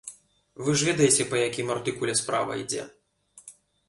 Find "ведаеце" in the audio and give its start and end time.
0.87-1.27